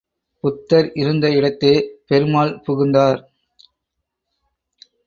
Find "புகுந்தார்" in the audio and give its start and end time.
2.65-3.21